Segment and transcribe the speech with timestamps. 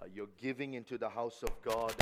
[0.00, 1.94] uh, your giving into the house of God.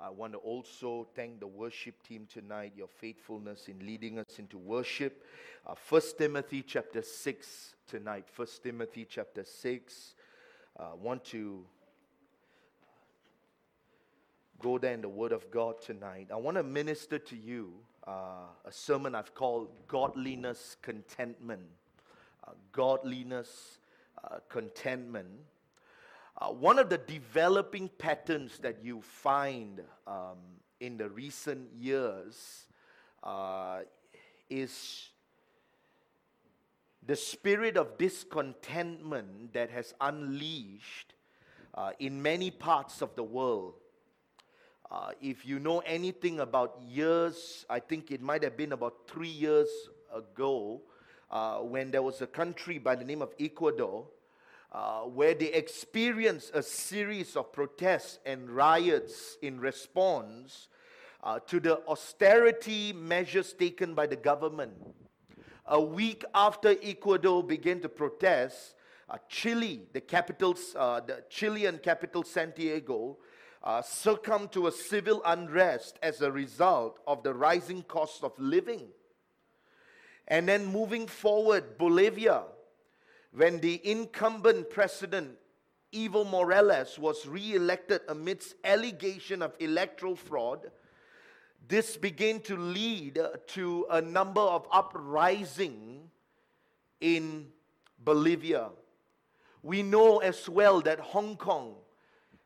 [0.00, 4.58] I want to also thank the worship team tonight, your faithfulness in leading us into
[4.58, 5.24] worship.
[5.66, 8.26] Uh, 1 Timothy chapter 6 tonight.
[8.34, 10.14] 1 Timothy chapter 6.
[10.78, 11.64] I uh, want to
[14.60, 16.28] go there in the Word of God tonight.
[16.32, 17.72] I want to minister to you
[18.06, 21.62] uh, a sermon I've called Godliness Contentment.
[22.46, 23.78] Uh, godliness
[24.24, 25.28] uh, Contentment.
[26.40, 30.38] Uh, one of the developing patterns that you find um,
[30.78, 32.66] in the recent years
[33.24, 33.80] uh,
[34.48, 35.08] is
[37.04, 41.14] the spirit of discontentment that has unleashed
[41.74, 43.74] uh, in many parts of the world.
[44.92, 49.28] Uh, if you know anything about years, I think it might have been about three
[49.28, 49.68] years
[50.14, 50.82] ago
[51.32, 54.06] uh, when there was a country by the name of Ecuador
[54.72, 60.68] uh, where they experienced a series of protests and riots in response
[61.22, 64.72] uh, to the austerity measures taken by the government.
[65.66, 68.74] A week after Ecuador began to protest,
[69.08, 73.18] uh, Chile, the capital, uh, the Chilean capital Santiago,
[73.62, 78.86] uh, succumbed to a civil unrest as a result of the rising cost of living.
[80.26, 82.44] And then moving forward, Bolivia,
[83.32, 85.36] when the incumbent president,
[85.92, 90.70] Evo Morales, was re elected amidst allegation of electoral fraud,
[91.66, 96.10] this began to lead to a number of uprising
[97.00, 97.48] in
[98.02, 98.70] Bolivia.
[99.62, 101.74] We know as well that Hong Kong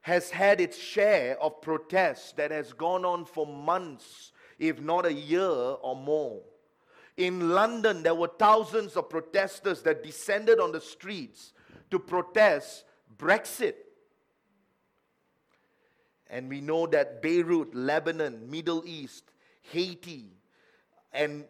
[0.00, 5.12] has had its share of protests that has gone on for months, if not a
[5.12, 6.42] year or more.
[7.16, 11.52] In London, there were thousands of protesters that descended on the streets
[11.91, 12.84] to protest
[13.19, 13.74] Brexit.
[16.28, 19.24] And we know that Beirut, Lebanon, Middle East,
[19.70, 20.30] Haiti,
[21.12, 21.44] and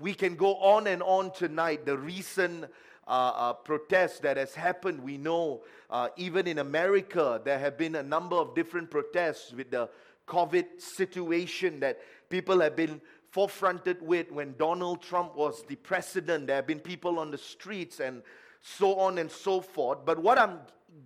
[0.00, 1.86] we can go on and on tonight.
[1.86, 2.64] The recent
[3.08, 5.02] uh, uh, protest that has happened.
[5.02, 9.70] We know uh, even in America, there have been a number of different protests with
[9.70, 9.88] the
[10.26, 13.00] COVID situation that people have been
[13.38, 16.48] forefronted with when Donald Trump was the president.
[16.48, 18.22] There have been people on the streets and
[18.60, 19.98] so on and so forth.
[20.04, 20.58] But what I'm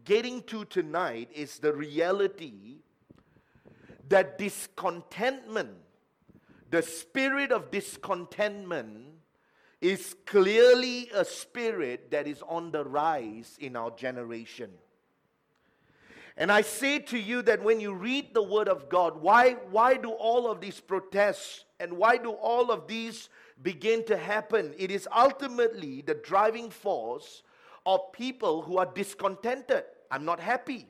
[0.04, 2.78] getting to tonight is the reality
[4.08, 5.72] that discontentment,
[6.70, 9.08] the spirit of discontentment,
[9.82, 14.70] is clearly a spirit that is on the rise in our generation.
[16.36, 19.96] And I say to you that when you read the Word of God, why, why
[19.96, 23.28] do all of these protests and why do all of these
[23.62, 24.74] begin to happen?
[24.78, 27.42] It is ultimately the driving force
[27.84, 29.84] of people who are discontented.
[30.10, 30.86] I'm not happy.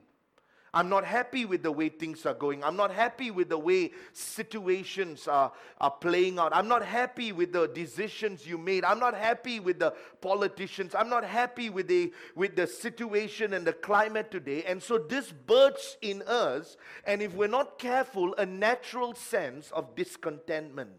[0.74, 2.64] I'm not happy with the way things are going.
[2.64, 6.52] I'm not happy with the way situations are, are playing out.
[6.54, 8.82] I'm not happy with the decisions you made.
[8.82, 10.94] I'm not happy with the politicians.
[10.94, 14.64] I'm not happy with the, with the situation and the climate today.
[14.64, 19.94] And so this births in us, and if we're not careful, a natural sense of
[19.94, 20.92] discontentment.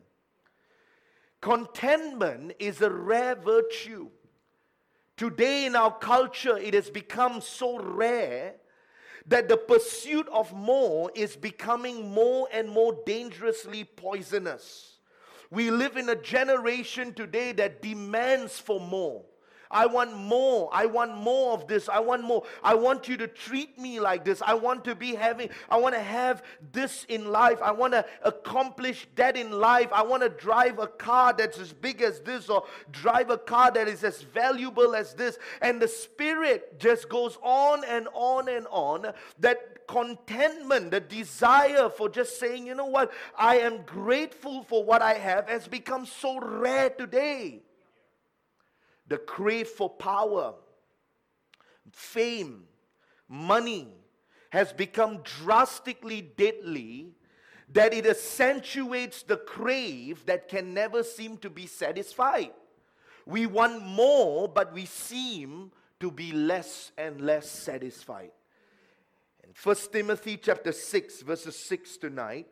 [1.41, 4.09] Contentment is a rare virtue.
[5.17, 8.53] Today in our culture, it has become so rare
[9.28, 14.97] that the pursuit of more is becoming more and more dangerously poisonous.
[15.50, 19.23] We live in a generation today that demands for more.
[19.72, 20.69] I want more.
[20.72, 21.90] I want more of this.
[21.90, 22.44] I want more.
[22.63, 24.41] I want you to treat me like this.
[24.41, 27.62] I want to be having, I want to have this in life.
[27.62, 29.90] I want to accomplish that in life.
[29.91, 33.72] I want to drive a car that's as big as this or drive a car
[33.72, 35.38] that is as valuable as this.
[35.62, 42.09] And the spirit just goes on and on and on that contentment, the desire for
[42.09, 46.40] just saying, you know what, I am grateful for what I have has become so
[46.40, 47.62] rare today
[49.13, 50.56] the crave for power,
[51.91, 52.63] fame,
[53.29, 53.88] money
[54.50, 57.11] has become drastically deadly
[57.72, 62.53] that it accentuates the crave that can never seem to be satisfied.
[63.28, 68.32] We want more, but we seem to be less and less satisfied.
[69.43, 72.46] In 1 Timothy chapter 6, verses 6 to 9,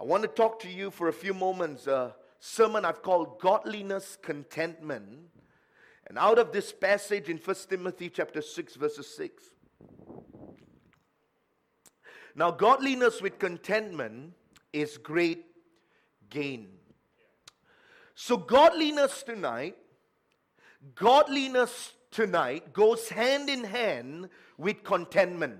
[0.00, 4.16] I want to talk to you for a few moments, a sermon I've called Godliness
[4.22, 5.28] Contentment
[6.08, 9.42] and out of this passage in 1 Timothy chapter 6 verses 6.
[12.34, 14.34] Now godliness with contentment
[14.72, 15.46] is great
[16.30, 16.68] gain.
[18.14, 19.76] So godliness tonight,
[20.94, 24.28] godliness tonight goes hand in hand
[24.58, 25.58] with contentment.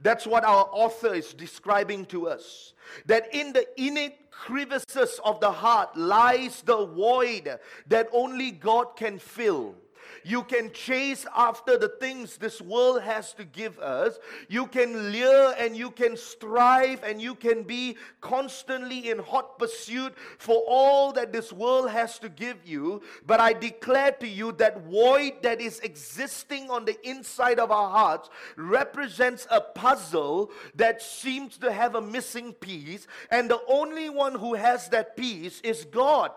[0.00, 2.74] That's what our author is describing to us.
[3.06, 9.18] That in the innate crevices of the heart lies the void that only God can
[9.18, 9.76] fill.
[10.24, 14.18] You can chase after the things this world has to give us.
[14.48, 20.14] You can lure and you can strive and you can be constantly in hot pursuit
[20.38, 23.02] for all that this world has to give you.
[23.26, 27.90] But I declare to you that void that is existing on the inside of our
[27.90, 33.06] hearts represents a puzzle that seems to have a missing piece.
[33.30, 36.30] And the only one who has that piece is God.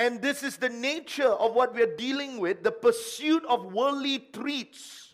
[0.00, 5.09] And this is the nature of what we're dealing with the pursuit of worldly treats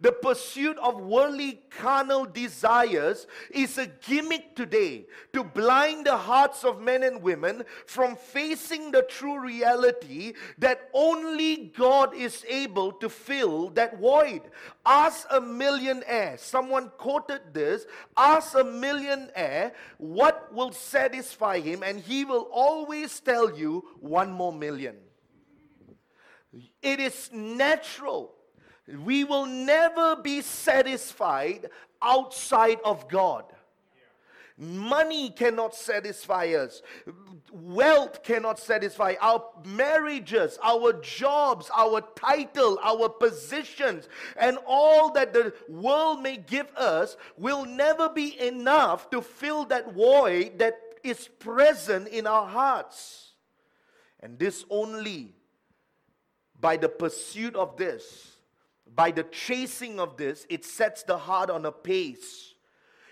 [0.00, 6.80] the pursuit of worldly carnal desires is a gimmick today to blind the hearts of
[6.80, 13.70] men and women from facing the true reality that only God is able to fill
[13.70, 14.42] that void.
[14.84, 22.24] Ask a millionaire, someone quoted this, ask a millionaire what will satisfy him, and he
[22.24, 24.96] will always tell you one more million.
[26.82, 28.35] It is natural
[28.88, 33.44] we will never be satisfied outside of God.
[34.58, 36.80] Money cannot satisfy us.
[37.52, 39.14] Wealth cannot satisfy.
[39.20, 46.74] Our marriages, our jobs, our title, our positions, and all that the world may give
[46.74, 53.32] us will never be enough to fill that void that is present in our hearts.
[54.20, 55.34] And this only
[56.58, 58.35] by the pursuit of this
[58.96, 62.54] by the chasing of this, it sets the heart on a pace.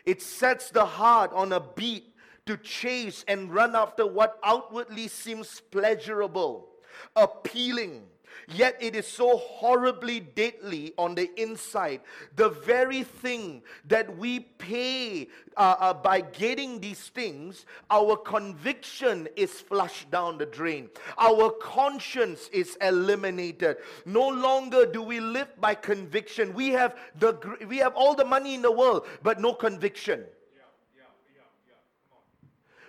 [0.07, 2.15] It sets the heart on a beat
[2.47, 6.69] to chase and run after what outwardly seems pleasurable,
[7.15, 8.03] appealing,
[8.49, 12.01] Yet it is so horribly deadly on the inside.
[12.37, 19.53] The very thing that we pay uh, uh, by getting these things, our conviction is
[19.53, 20.91] flushed down the drain.
[21.19, 23.77] Our conscience is eliminated.
[24.05, 26.55] No longer do we live by conviction.
[26.55, 27.39] We have, the,
[27.69, 30.25] we have all the money in the world, but no conviction.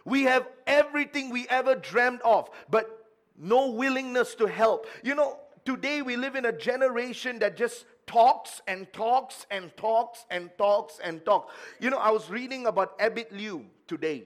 [0.05, 3.05] We have everything we ever dreamed of, but
[3.37, 4.85] no willingness to help.
[5.03, 10.25] You know, today we live in a generation that just talks and talks and talks
[10.29, 11.51] and talks and talks.
[11.79, 14.25] You know, I was reading about Abid Liu today.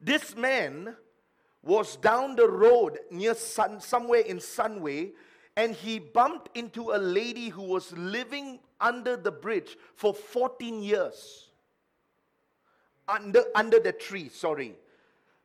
[0.00, 0.94] This man
[1.62, 5.12] was down the road near Sun, somewhere in Sunway,
[5.56, 11.48] and he bumped into a lady who was living under the bridge for 14 years.
[13.08, 14.74] Under, under the tree, sorry.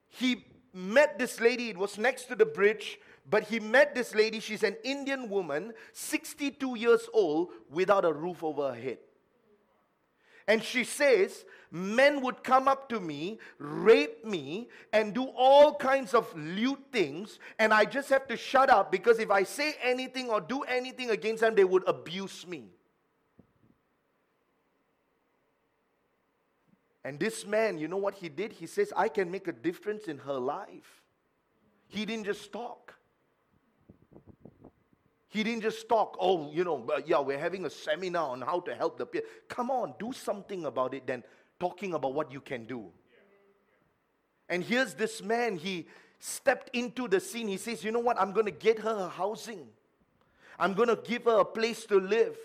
[0.10, 4.40] He met this lady, it was next to the bridge, but he met this lady.
[4.40, 8.98] She's an Indian woman, 62 years old, without a roof over her head.
[10.48, 16.16] And she says, Men would come up to me, rape me, and do all kinds
[16.16, 20.30] of lewd things, and I just have to shut up because if I say anything
[20.30, 22.70] or do anything against them, they would abuse me.
[27.04, 28.54] And this man, you know what he did?
[28.54, 31.04] He says, I can make a difference in her life.
[31.88, 32.96] He didn't just talk.
[35.30, 38.74] He didn't just talk, oh, you know, yeah, we're having a seminar on how to
[38.74, 39.30] help the people.
[39.48, 41.24] Come on, do something about it than
[41.60, 42.88] talking about what you can do.
[44.50, 47.48] And here's this man, he stepped into the scene.
[47.48, 48.20] He says, You know what?
[48.20, 49.68] I'm going to get her a housing,
[50.58, 52.36] I'm going to give her a place to live.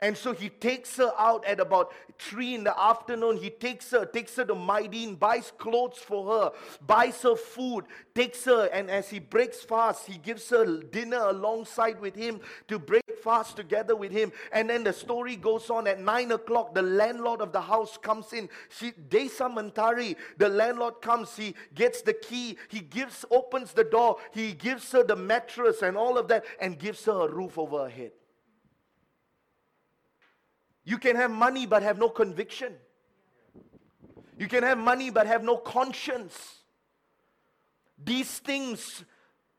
[0.00, 3.36] And so he takes her out at about three in the afternoon.
[3.36, 6.52] He takes her, takes her to Mydin, buys clothes for her,
[6.86, 12.00] buys her food, takes her, and as he breaks fast, he gives her dinner alongside
[12.00, 14.30] with him to break fast together with him.
[14.52, 16.74] And then the story goes on at nine o'clock.
[16.74, 18.48] The landlord of the house comes in.
[18.68, 24.18] She Desa Mentari, the landlord comes, he gets the key, he gives, opens the door,
[24.32, 27.84] he gives her the mattress and all of that, and gives her a roof over
[27.84, 28.12] her head.
[30.88, 32.72] You can have money but have no conviction.
[34.38, 36.60] You can have money but have no conscience.
[38.02, 39.04] These things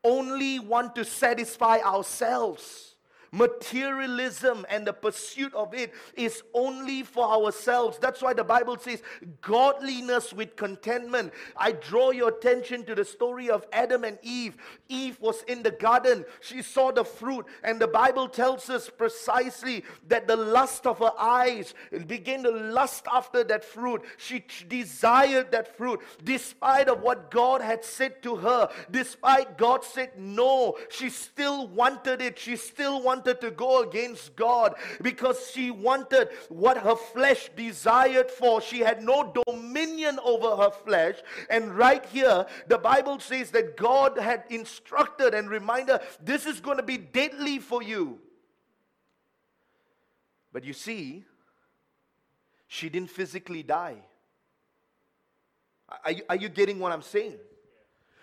[0.02, 2.89] only want to satisfy ourselves.
[3.32, 7.96] Materialism and the pursuit of it is only for ourselves.
[7.98, 9.02] That's why the Bible says,
[9.40, 11.32] godliness with contentment.
[11.56, 14.56] I draw your attention to the story of Adam and Eve.
[14.88, 19.84] Eve was in the garden, she saw the fruit, and the Bible tells us precisely
[20.08, 21.72] that the lust of her eyes
[22.08, 24.02] began to lust after that fruit.
[24.16, 30.18] She desired that fruit, despite of what God had said to her, despite God said
[30.18, 35.70] no, she still wanted it, she still wanted wanted to go against God because she
[35.70, 38.62] wanted what her flesh desired for.
[38.62, 41.16] She had no dominion over her flesh.
[41.50, 46.60] And right here, the Bible says that God had instructed and reminded her this is
[46.60, 48.18] going to be deadly for you.
[50.52, 51.24] But you see,
[52.68, 53.98] she didn't physically die.
[56.04, 57.36] Are you, are you getting what I'm saying?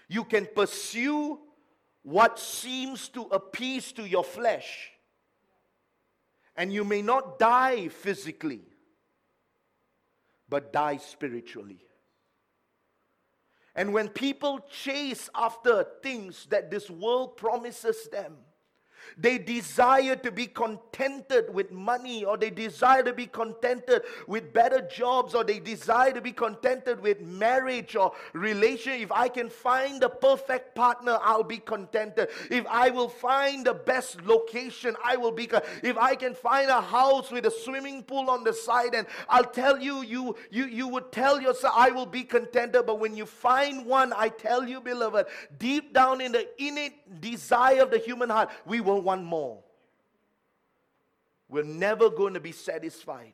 [0.08, 1.39] You can pursue
[2.07, 4.91] what seems to appease to your flesh,
[6.55, 8.61] and you may not die physically,
[10.47, 11.81] but die spiritually.
[13.75, 18.37] And when people chase after things that this world promises them,
[19.17, 24.81] they desire to be contented with money, or they desire to be contented with better
[24.81, 28.93] jobs, or they desire to be contented with marriage or relation.
[28.93, 32.29] If I can find the perfect partner, I'll be contented.
[32.49, 35.49] If I will find the best location, I will be.
[35.83, 39.43] If I can find a house with a swimming pool on the side, and I'll
[39.43, 42.85] tell you, you you you would tell yourself, I will be contented.
[42.85, 47.81] But when you find one, I tell you, beloved, deep down in the innate desire
[47.81, 49.60] of the human heart, we will want more.
[51.50, 53.34] We're never going to be satisfied.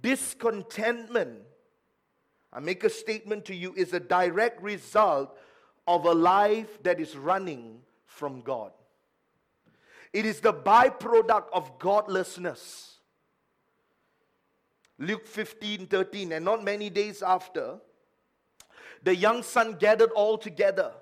[0.00, 1.40] Discontentment,
[2.52, 5.36] I make a statement to you, is a direct result
[5.86, 8.72] of a life that is running from God.
[10.12, 12.98] It is the byproduct of godlessness.
[14.98, 17.78] Luke 15 13, and not many days after,
[19.02, 20.92] the young son gathered all together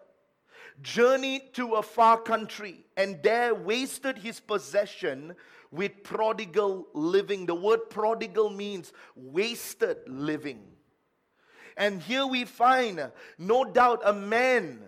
[0.83, 5.35] journeyed to a far country, and there wasted his possession
[5.71, 7.47] with prodigal living.
[7.47, 10.62] The word prodigal means wasted living.
[11.76, 14.81] And here we find, no doubt, a man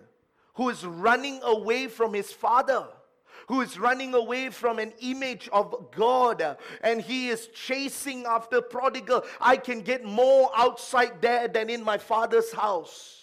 [0.53, 2.87] who is running away from his father
[3.47, 9.23] who is running away from an image of God and he is chasing after prodigal.
[9.39, 13.16] I can get more outside there than in my father's house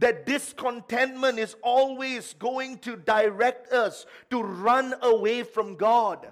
[0.00, 6.26] that discontentment is always going to direct us to run away from God.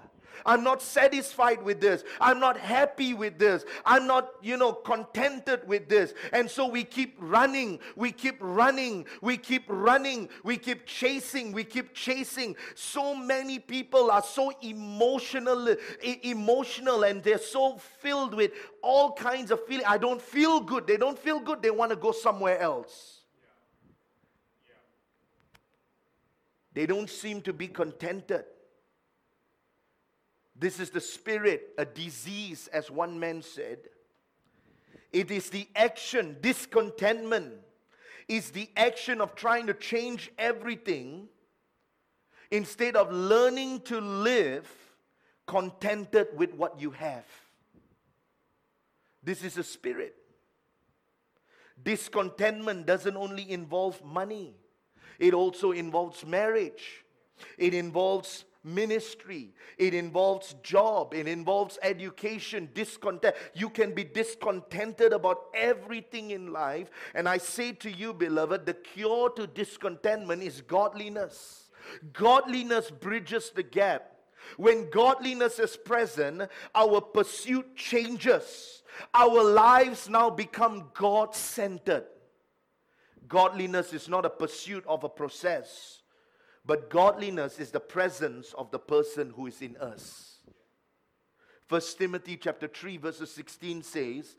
[0.45, 2.03] I'm not satisfied with this.
[2.19, 3.65] I'm not happy with this.
[3.85, 6.13] I'm not, you know, contented with this.
[6.31, 7.79] And so we keep running.
[7.95, 9.05] We keep running.
[9.21, 10.29] We keep running.
[10.43, 11.51] We keep chasing.
[11.51, 12.55] We keep chasing.
[12.75, 15.75] So many people are so emotional,
[16.23, 19.85] emotional, and they're so filled with all kinds of feeling.
[19.85, 20.87] I don't feel good.
[20.87, 21.61] They don't feel good.
[21.61, 23.18] They want to go somewhere else.
[26.79, 28.45] They don't seem to be contented.
[30.55, 33.79] This is the spirit, a disease, as one man said.
[35.11, 37.51] It is the action, discontentment
[38.29, 41.27] is the action of trying to change everything
[42.49, 44.65] instead of learning to live
[45.47, 47.25] contented with what you have.
[49.21, 50.15] This is a spirit.
[51.83, 54.55] Discontentment doesn't only involve money.
[55.19, 57.03] It also involves marriage.
[57.57, 59.53] It involves ministry.
[59.77, 61.13] It involves job.
[61.13, 63.35] It involves education, discontent.
[63.53, 66.89] You can be discontented about everything in life.
[67.13, 71.69] And I say to you, beloved, the cure to discontentment is godliness.
[72.13, 74.15] Godliness bridges the gap.
[74.57, 78.83] When godliness is present, our pursuit changes.
[79.13, 82.05] Our lives now become God centered.
[83.29, 86.01] Godliness is not a pursuit of a process,
[86.65, 90.39] but godliness is the presence of the person who is in us.
[91.67, 94.35] First Timothy chapter 3 verses 16 says,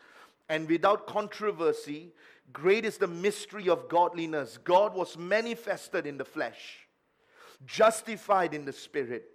[0.49, 2.12] and without controversy,
[2.52, 4.59] great is the mystery of godliness.
[4.59, 6.88] God was manifested in the flesh,
[7.64, 9.30] justified in the spirit,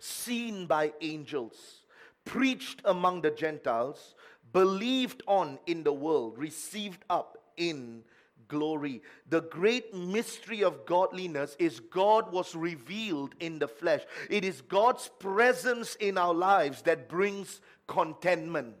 [0.00, 1.82] seen by angels,
[2.24, 4.16] preached among the Gentiles,
[4.52, 8.02] believed on in the world, received up in
[8.48, 9.02] glory.
[9.28, 14.02] The great mystery of godliness is God was revealed in the flesh.
[14.28, 18.74] It is God's presence in our lives that brings contentment.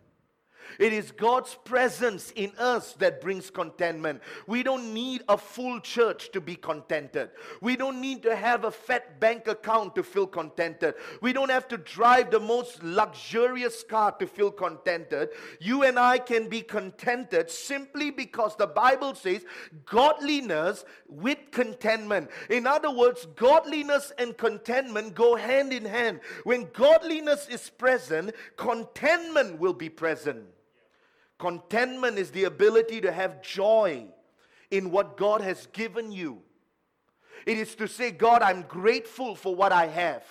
[0.78, 4.22] It is God's presence in us that brings contentment.
[4.46, 7.30] We don't need a full church to be contented.
[7.60, 10.94] We don't need to have a fat bank account to feel contented.
[11.20, 15.30] We don't have to drive the most luxurious car to feel contented.
[15.60, 19.44] You and I can be contented simply because the Bible says
[19.84, 22.30] godliness with contentment.
[22.50, 26.20] In other words, godliness and contentment go hand in hand.
[26.44, 30.44] When godliness is present, contentment will be present.
[31.38, 34.06] Contentment is the ability to have joy
[34.70, 36.42] in what God has given you.
[37.46, 40.24] It is to say, God, I'm grateful for what I have.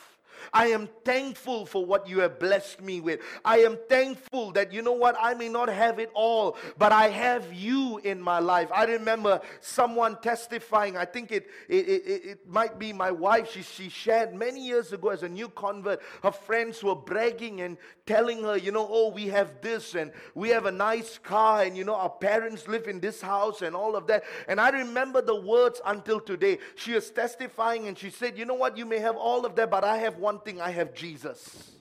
[0.53, 3.19] I am thankful for what you have blessed me with.
[3.43, 7.09] I am thankful that, you know what, I may not have it all, but I
[7.09, 8.69] have you in my life.
[8.73, 13.61] I remember someone testifying, I think it, it, it, it might be my wife, she,
[13.61, 18.43] she shared many years ago as a new convert, her friends were bragging and telling
[18.43, 21.83] her, you know, oh, we have this and we have a nice car and, you
[21.83, 24.23] know, our parents live in this house and all of that.
[24.47, 26.59] And I remember the words until today.
[26.75, 29.71] She was testifying and she said, you know what, you may have all of that,
[29.71, 31.71] but I have one thing I have Jesus.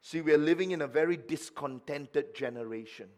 [0.00, 3.08] See, we are living in a very discontented generation,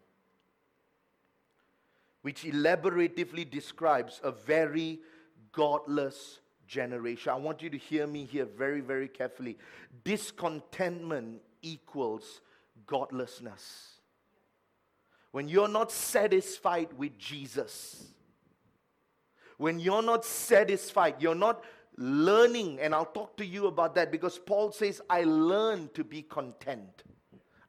[2.22, 5.00] which elaboratively describes a very
[5.50, 7.32] godless generation.
[7.32, 9.58] I want you to hear me here very, very carefully.
[10.04, 12.40] Discontentment equals
[12.86, 13.94] godlessness.
[15.32, 18.13] When you're not satisfied with Jesus,
[19.58, 21.64] when you're not satisfied, you're not
[21.96, 26.22] learning, and I'll talk to you about that because Paul says, I learned to be
[26.22, 27.04] content.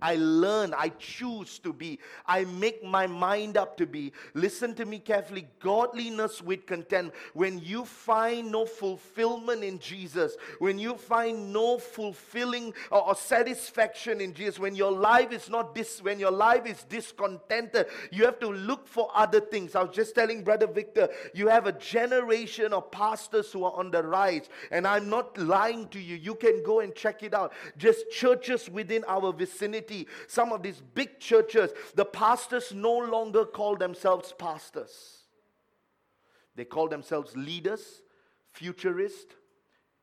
[0.01, 4.11] I learn, I choose to be, I make my mind up to be.
[4.33, 7.13] Listen to me carefully godliness with content.
[7.33, 14.21] When you find no fulfillment in Jesus, when you find no fulfilling or, or satisfaction
[14.21, 18.39] in Jesus, when your life is not this, when your life is discontented, you have
[18.39, 19.75] to look for other things.
[19.75, 23.91] I was just telling Brother Victor, you have a generation of pastors who are on
[23.91, 26.15] the rise, and I'm not lying to you.
[26.15, 27.53] You can go and check it out.
[27.77, 29.84] Just churches within our vicinity
[30.27, 35.23] some of these big churches, the pastors no longer call themselves pastors.
[36.55, 38.01] They call themselves leaders,
[38.53, 39.35] futurist,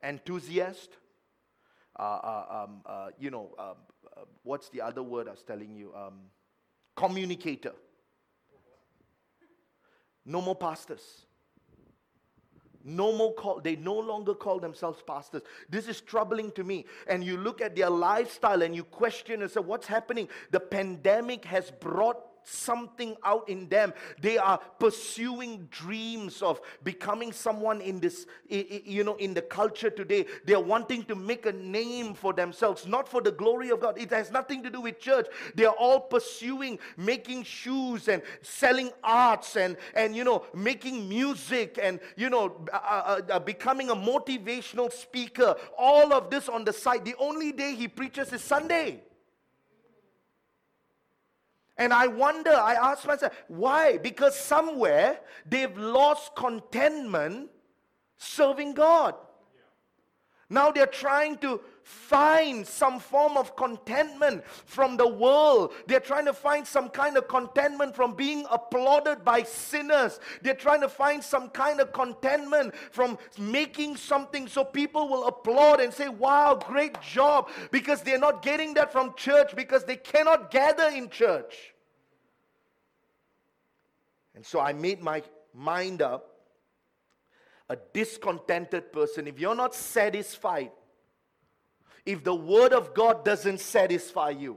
[0.02, 0.90] enthusiast,
[1.98, 3.76] uh, uh, um, uh, you know, um,
[4.16, 5.92] uh, what's the other word I was telling you?
[5.94, 6.20] Um,
[6.96, 7.72] communicator.
[10.24, 11.26] No more pastors.
[12.84, 15.42] No more call, they no longer call themselves pastors.
[15.68, 16.84] This is troubling to me.
[17.06, 20.28] And you look at their lifestyle and you question and say, what's happening?
[20.50, 23.92] The pandemic has brought something out in them.
[24.20, 30.26] They are pursuing dreams of becoming someone in this, you know, in the culture today.
[30.44, 33.98] They are wanting to make a name for themselves, not for the glory of God.
[33.98, 35.26] It has nothing to do with church.
[35.54, 41.78] They are all pursuing making shoes and selling arts and, and you know, making music
[41.82, 45.54] and, you know, uh, uh, uh, becoming a motivational speaker.
[45.78, 47.04] All of this on the side.
[47.04, 49.02] The only day he preaches is Sunday.
[51.76, 53.98] And I wonder, I ask myself, why?
[53.98, 57.50] Because somewhere they've lost contentment
[58.18, 59.14] serving God.
[60.48, 65.72] Now they're trying to find some form of contentment from the world.
[65.86, 70.20] They're trying to find some kind of contentment from being applauded by sinners.
[70.42, 75.80] They're trying to find some kind of contentment from making something so people will applaud
[75.80, 77.50] and say, Wow, great job.
[77.70, 81.74] Because they're not getting that from church because they cannot gather in church.
[84.34, 85.22] And so I made my
[85.54, 86.32] mind up
[87.68, 90.70] a discontented person, if you're not satisfied,
[92.04, 94.56] if the word of God doesn't satisfy you,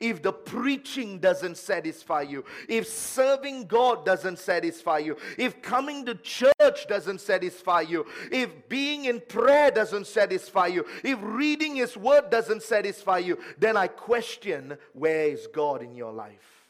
[0.00, 6.16] if the preaching doesn't satisfy you, if serving God doesn't satisfy you, if coming to
[6.16, 12.30] church doesn't satisfy you, if being in prayer doesn't satisfy you, if reading His word
[12.30, 16.66] doesn't satisfy you, then I question where is God in your life?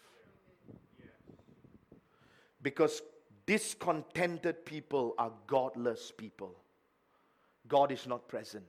[2.61, 3.01] Because
[3.47, 6.55] discontented people are godless people.
[7.67, 8.65] God is not present.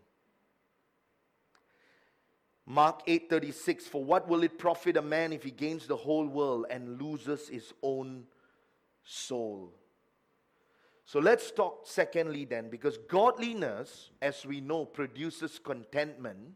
[2.65, 6.65] Mark 8:36 For what will it profit a man if he gains the whole world
[6.69, 8.26] and loses his own
[9.04, 9.73] soul?
[11.06, 16.56] So let's talk secondly then because godliness as we know produces contentment.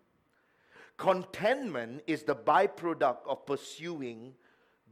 [0.95, 4.33] Contentment is the byproduct of pursuing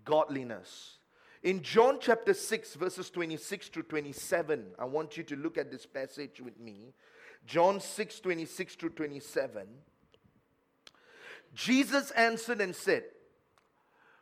[0.04, 1.00] godliness.
[1.42, 5.86] In John chapter 6, verses 26 to 27, I want you to look at this
[5.86, 6.94] passage with me.
[7.46, 9.68] John 6, 26 to 27.
[11.56, 13.06] Jesus answered and said,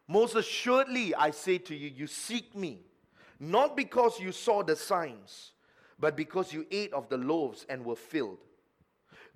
[0.07, 2.85] Most assuredly I say to you, you seek me,
[3.39, 5.51] not because you saw the signs,
[5.99, 8.37] but because you ate of the loaves and were filled.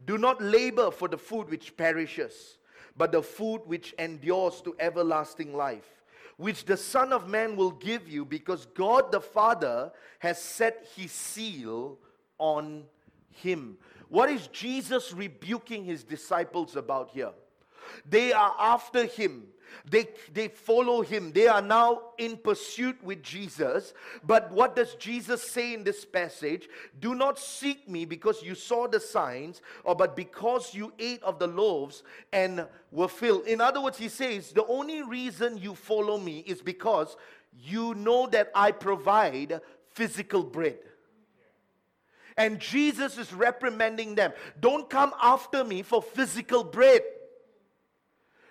[0.05, 2.59] Do not labor for the food which perishes,
[2.95, 6.03] but the food which endures to everlasting life,
[6.37, 11.11] which the Son of Man will give you, because God the Father has set his
[11.11, 11.97] seal
[12.37, 12.83] on
[13.29, 13.77] him.
[14.09, 17.31] What is Jesus rebuking his disciples about here?
[18.09, 19.43] They are after him.
[19.89, 21.31] They, they follow him.
[21.31, 23.93] They are now in pursuit with Jesus.
[24.23, 26.67] But what does Jesus say in this passage?
[26.99, 31.39] Do not seek me because you saw the signs, or but because you ate of
[31.39, 33.45] the loaves and were filled.
[33.45, 37.15] In other words, he says, the only reason you follow me is because
[37.57, 40.79] you know that I provide physical bread.
[42.35, 44.31] And Jesus is reprimanding them.
[44.59, 47.01] Don't come after me for physical bread.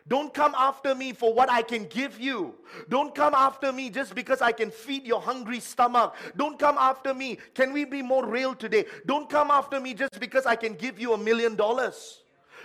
[0.09, 2.55] Don't come after me for what I can give you.
[2.88, 6.14] Don't come after me just because I can feed your hungry stomach.
[6.37, 7.38] Don't come after me.
[7.55, 8.85] Can we be more real today?
[9.07, 12.23] Don't come after me just because I can give you a million dollars.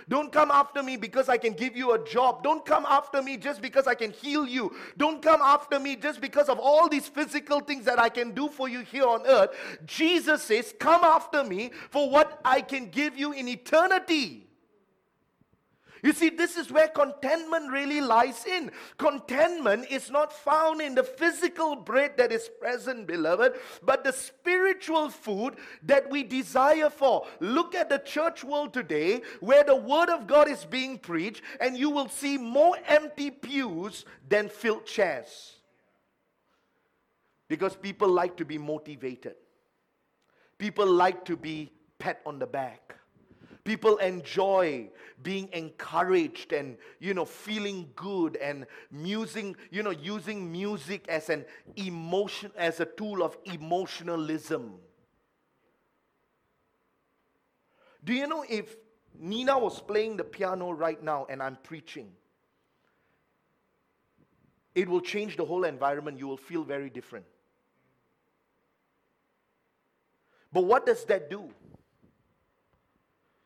[0.08, 2.42] Don't come after me because I can give you a job.
[2.42, 4.74] Don't come after me just because I can heal you.
[4.96, 8.48] Don't come after me just because of all these physical things that I can do
[8.48, 9.50] for you here on earth.
[9.86, 14.46] Jesus says, Come after me for what I can give you in eternity.
[16.02, 18.72] You see, this is where contentment really lies in.
[18.98, 25.10] Contentment is not found in the physical bread that is present, beloved, but the spiritual
[25.10, 27.24] food that we desire for.
[27.38, 31.78] Look at the church world today where the word of God is being preached, and
[31.78, 35.52] you will see more empty pews than filled chairs.
[37.46, 39.36] Because people like to be motivated,
[40.58, 42.96] people like to be pat on the back.
[43.64, 44.90] People enjoy
[45.22, 51.44] being encouraged and you know feeling good and musing, you know, using music as an
[51.76, 54.74] emotion as a tool of emotionalism.
[58.04, 58.76] Do you know if
[59.18, 62.10] Nina was playing the piano right now and I'm preaching?
[64.74, 66.18] It will change the whole environment.
[66.18, 67.26] You will feel very different.
[70.52, 71.48] But what does that do?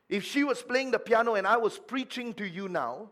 [0.09, 3.11] If she was playing the piano and I was preaching to you now,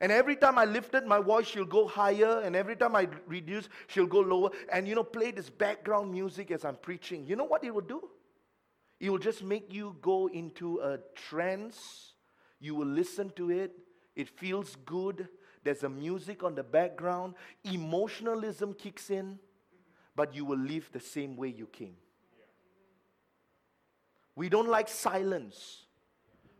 [0.00, 3.68] and every time I lifted my voice, she'll go higher, and every time I reduce,
[3.86, 7.26] she'll go lower, and you know, play this background music as I'm preaching.
[7.26, 8.02] You know what it will do?
[9.00, 12.12] It will just make you go into a trance.
[12.60, 13.72] You will listen to it,
[14.14, 15.28] it feels good.
[15.62, 17.34] There's a music on the background.
[17.64, 19.38] Emotionalism kicks in,
[20.14, 21.96] but you will leave the same way you came.
[24.36, 25.85] We don't like silence.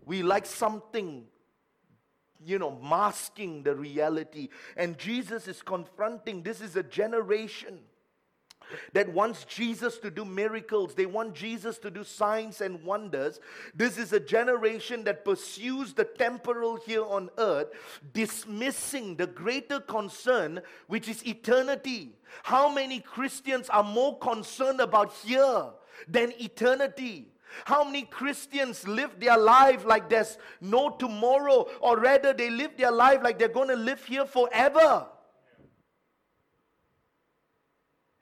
[0.06, 1.24] We like something,
[2.44, 4.48] you know, masking the reality.
[4.76, 7.80] And Jesus is confronting this is a generation
[8.92, 10.94] that wants Jesus to do miracles.
[10.94, 13.40] They want Jesus to do signs and wonders.
[13.74, 17.68] This is a generation that pursues the temporal here on earth,
[18.12, 22.16] dismissing the greater concern, which is eternity.
[22.42, 25.66] How many Christians are more concerned about here
[26.08, 27.28] than eternity?
[27.64, 32.92] How many Christians live their life like there's no tomorrow, or rather, they live their
[32.92, 35.06] life like they're going to live here forever?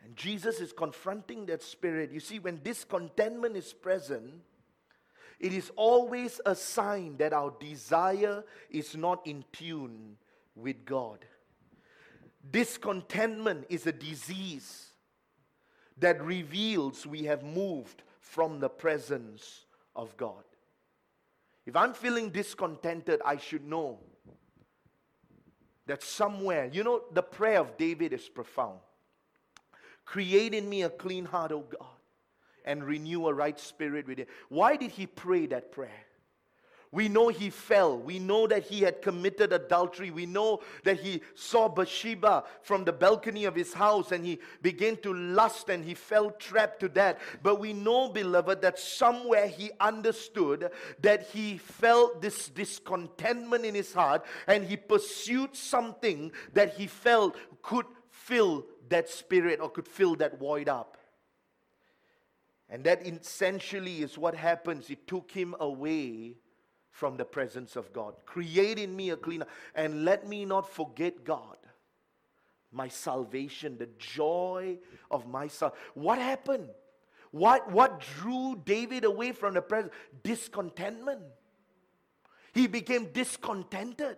[0.05, 2.13] And Jesus is confronting that spirit.
[2.13, 4.33] You see, when discontentment is present,
[5.41, 10.17] it is always a sign that our desire is not in tune
[10.55, 11.25] with God.
[12.51, 14.91] Discontentment is a disease
[15.99, 20.43] that reveals we have moved from the presence of God.
[21.67, 24.01] If I'm feeling discontented, I should know
[25.87, 28.81] that somewhere, you know, the prayer of David is profound.
[30.05, 31.89] Create in me a clean heart, O God,
[32.65, 34.27] and renew a right spirit within.
[34.49, 36.04] Why did he pray that prayer?
[36.95, 37.99] We know he fell.
[37.99, 40.13] We know that he had committed adultery.
[40.13, 44.97] We know that he saw Bathsheba from the balcony of his house and he began
[44.99, 47.19] to lust and he fell trapped to that.
[47.43, 53.93] But we know, beloved, that somewhere he understood that he felt this discontentment in his
[53.93, 60.15] heart and he pursued something that he felt could fill that spirit or could fill
[60.15, 60.97] that void up.
[62.69, 64.91] And that essentially is what happens.
[64.91, 66.37] It took him away
[66.95, 68.15] from the presence of God.
[68.25, 71.57] Create in me a cleaner and let me not forget God.
[72.71, 74.79] My salvation, the joy
[75.11, 75.73] of my son.
[75.95, 76.69] What happened?
[77.33, 79.93] What, what drew David away from the presence?
[80.23, 81.21] Discontentment.
[82.53, 84.17] He became discontented.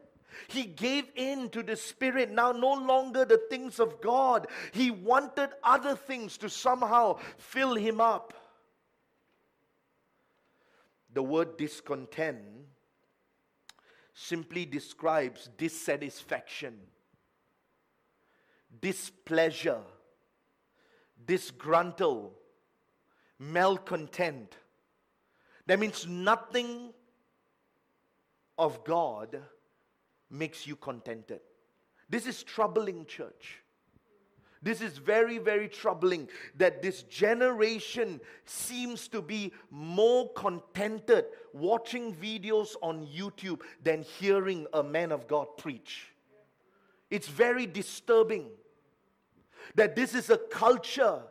[0.49, 2.31] He gave in to the Spirit.
[2.31, 4.49] Now, no longer the things of God.
[4.73, 8.35] He wanted other things to somehow fill him up.
[11.17, 12.43] The word discontent
[14.13, 16.79] simply describes dissatisfaction,
[18.83, 19.81] displeasure,
[21.25, 22.33] disgruntle,
[23.39, 24.57] malcontent.
[25.65, 26.93] That means nothing
[28.59, 29.41] of God
[30.29, 31.41] makes you contented.
[32.11, 33.63] This is troubling, church.
[34.63, 42.75] This is very, very troubling that this generation seems to be more contented watching videos
[42.83, 46.09] on YouTube than hearing a man of God preach.
[47.11, 48.47] It's very disturbing
[49.75, 51.23] that this is a culture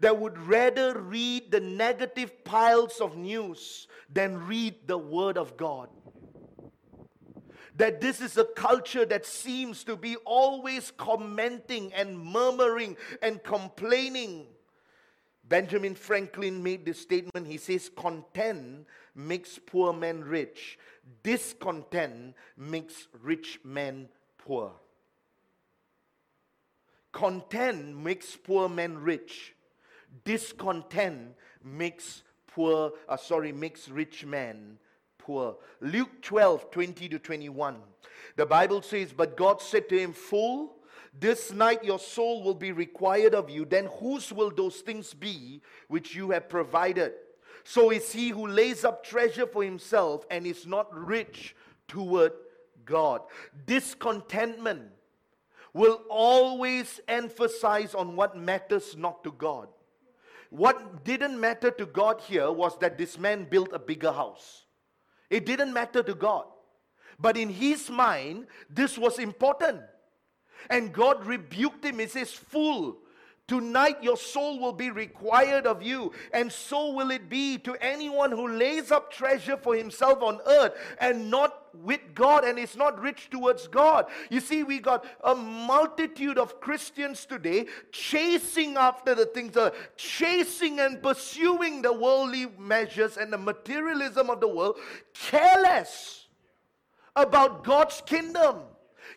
[0.00, 5.88] that would rather read the negative piles of news than read the Word of God.
[7.78, 14.46] That this is a culture that seems to be always commenting and murmuring and complaining.
[15.48, 17.46] Benjamin Franklin made this statement.
[17.46, 20.76] He says, Content makes poor men rich,
[21.22, 24.72] discontent makes rich men poor.
[27.12, 29.54] Content makes poor men rich.
[30.24, 34.78] Discontent makes poor, uh, sorry, makes rich men
[35.28, 35.56] poor.
[35.82, 37.76] Luke 12, 20 to 21.
[38.36, 40.76] The Bible says, But God said to him, Fool,
[41.20, 43.66] this night your soul will be required of you.
[43.66, 47.12] Then whose will those things be which you have provided?
[47.62, 51.54] So is he who lays up treasure for himself and is not rich
[51.88, 52.32] toward
[52.86, 53.20] God.
[53.66, 54.84] Discontentment
[55.74, 59.68] will always emphasize on what matters not to God.
[60.48, 64.64] What didn't matter to God here was that this man built a bigger house.
[65.30, 66.44] It didn't matter to God.
[67.18, 69.80] But in his mind, this was important.
[70.70, 71.98] And God rebuked him.
[71.98, 72.98] He says, Fool,
[73.48, 78.30] Tonight, your soul will be required of you, and so will it be to anyone
[78.30, 83.00] who lays up treasure for himself on earth and not with God and is not
[83.00, 84.06] rich towards God.
[84.30, 90.80] You see, we got a multitude of Christians today chasing after the things, uh, chasing
[90.80, 94.76] and pursuing the worldly measures and the materialism of the world,
[95.14, 96.26] careless
[97.16, 98.60] about God's kingdom,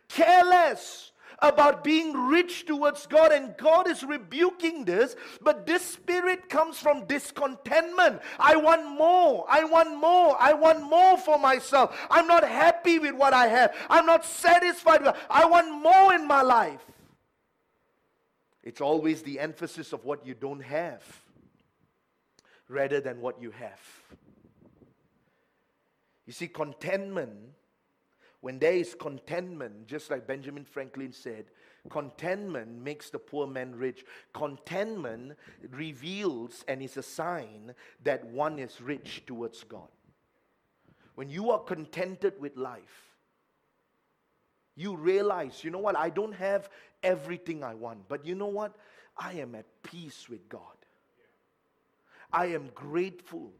[0.08, 1.11] careless
[1.42, 5.16] about being rich towards God, and God is rebuking this.
[5.42, 8.22] But this spirit comes from discontentment.
[8.40, 9.46] I want more.
[9.50, 10.38] I want more.
[10.40, 11.98] I want more for myself.
[12.10, 13.76] I'm not happy with what I have.
[13.90, 15.16] I'm not satisfied with.
[15.30, 16.82] I want more in my life.
[18.64, 21.04] It's always the emphasis of what you don't have
[22.68, 23.80] rather than what you have.
[26.28, 27.32] You see, contentment
[28.42, 31.46] when there is contentment, just like Benjamin Franklin said,
[31.90, 34.04] contentment makes the poor man rich.
[34.34, 35.34] Contentment
[35.70, 37.74] reveals and is a sign
[38.04, 39.88] that one is rich towards God.
[41.16, 43.16] When you are contented with life,
[44.76, 46.70] you realize, you know what, I don't have
[47.04, 48.76] everything I want, but you know what?
[49.18, 50.62] I am at peace with God.
[52.34, 53.52] I am grateful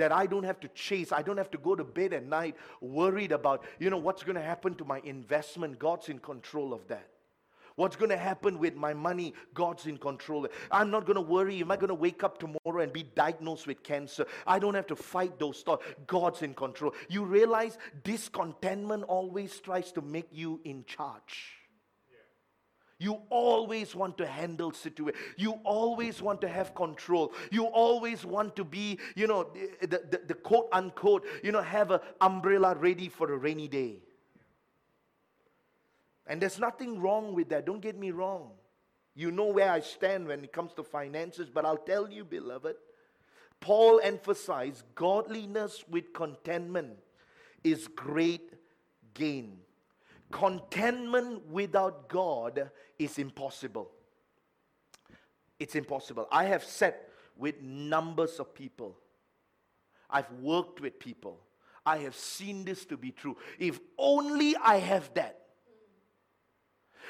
[0.00, 1.12] that I don't have to chase.
[1.12, 4.36] I don't have to go to bed at night worried about, you know, what's going
[4.36, 5.78] to happen to my investment.
[5.78, 7.06] God's in control of that.
[7.76, 9.34] What's going to happen with my money?
[9.52, 10.46] God's in control.
[10.70, 11.60] I'm not going to worry.
[11.60, 14.24] Am I going to wake up tomorrow and be diagnosed with cancer?
[14.46, 15.84] I don't have to fight those thoughts.
[16.06, 16.94] God's in control.
[17.10, 21.59] You realize discontentment always tries to make you in charge.
[23.00, 25.18] You always want to handle situation.
[25.38, 27.32] You always want to have control.
[27.50, 29.48] You always want to be, you know,
[29.80, 34.00] the, the, the quote unquote, you know, have an umbrella ready for a rainy day.
[36.26, 37.64] And there's nothing wrong with that.
[37.64, 38.50] Don't get me wrong.
[39.14, 42.76] You know where I stand when it comes to finances, but I'll tell you, beloved,
[43.60, 46.98] Paul emphasized godliness with contentment
[47.64, 48.52] is great
[49.14, 49.58] gain.
[50.30, 53.90] Contentment without God is impossible.
[55.58, 56.26] It's impossible.
[56.30, 58.96] I have sat with numbers of people.
[60.08, 61.40] I've worked with people.
[61.84, 63.36] I have seen this to be true.
[63.58, 65.36] If only I have that.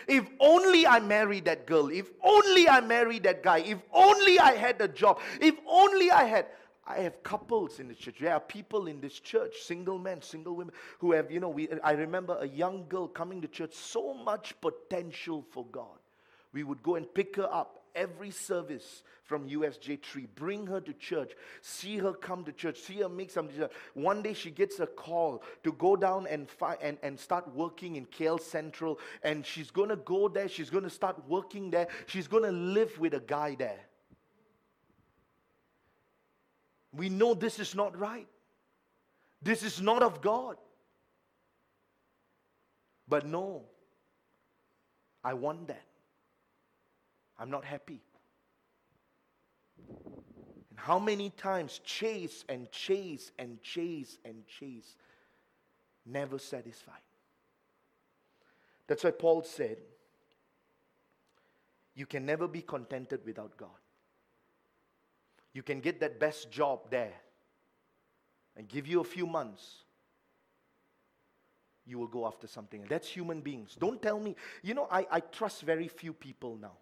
[0.06, 1.90] If only I married that girl.
[1.90, 3.58] If only I married that guy.
[3.58, 5.20] If only I had a job.
[5.40, 6.46] If only I had.
[6.90, 8.16] I have couples in the church.
[8.20, 11.68] There are people in this church, single men, single women, who have, you know, we,
[11.84, 15.98] I remember a young girl coming to church, so much potential for God.
[16.52, 20.92] We would go and pick her up every service from USJ Tree, bring her to
[20.92, 23.48] church, see her come to church, see her make some.
[23.94, 27.96] One day she gets a call to go down and, fi- and, and start working
[27.96, 31.86] in KL Central, and she's going to go there, she's going to start working there,
[32.06, 33.78] she's going to live with a guy there.
[36.92, 38.26] We know this is not right.
[39.42, 40.56] This is not of God.
[43.08, 43.62] But no,
[45.24, 45.86] I want that.
[47.38, 48.00] I'm not happy.
[50.68, 54.96] And how many times chase and chase and chase and chase,
[56.06, 56.94] never satisfied.
[58.86, 59.78] That's why Paul said,
[61.94, 63.79] You can never be contented without God.
[65.52, 67.14] You can get that best job there
[68.56, 69.84] and give you a few months.
[71.86, 72.84] You will go after something.
[72.88, 73.76] That's human beings.
[73.78, 74.36] Don't tell me.
[74.62, 76.74] You know, I, I trust very few people now.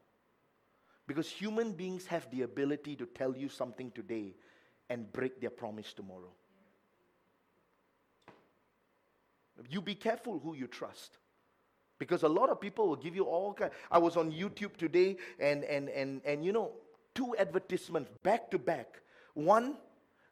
[1.07, 4.35] Because human beings have the ability to tell you something today
[4.90, 6.33] and break their promise tomorrow.
[9.70, 11.16] You be careful who you trust.
[11.98, 13.57] Because a lot of people will give you all.
[13.90, 16.72] I was on YouTube today and and and and you know,
[17.18, 19.02] two advertisements back to back.
[19.35, 19.76] One,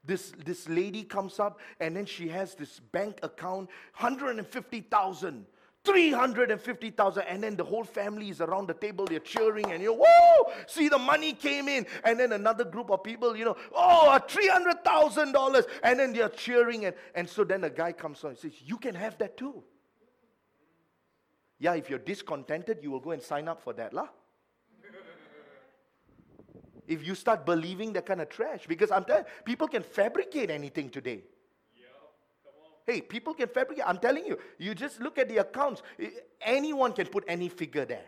[0.05, 3.68] this this lady comes up and then she has this bank account,
[3.99, 5.46] 150,000.
[5.85, 10.51] 350,000 and then the whole family is around the table they're cheering and you whoa
[10.66, 15.64] see the money came in and then another group of people you know oh $300,000
[15.85, 18.77] and then they're cheering and, and so then a guy comes on and says you
[18.79, 19.62] can have that too
[21.61, 24.09] yeah if you're discontented you will go and sign up for that lah
[26.88, 30.88] if you start believing that kind of trash because I'm telling people can fabricate anything
[30.90, 31.22] today
[32.87, 33.85] Hey, people can fabricate.
[33.85, 35.83] I'm telling you, you just look at the accounts.
[35.99, 38.05] Eh, anyone can put any figure there.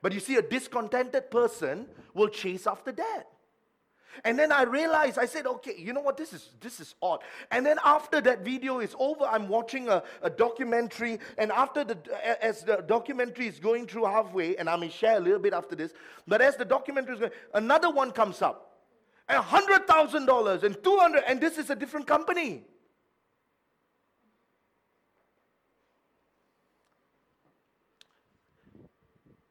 [0.00, 3.24] But you see, a discontented person will chase after that.
[4.24, 7.20] And then I realized, I said, okay, you know what, this is this is odd.
[7.50, 11.96] And then after that video is over, I'm watching a, a documentary, and after the
[12.44, 15.74] as the documentary is going through halfway, and I may share a little bit after
[15.74, 15.92] this,
[16.26, 18.68] but as the documentary is going, another one comes up.
[19.28, 22.64] A hundred thousand dollars and two hundred, and this is a different company.